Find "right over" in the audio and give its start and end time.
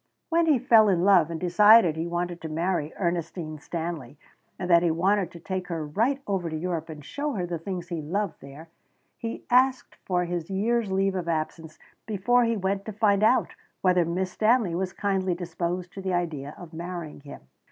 5.85-6.49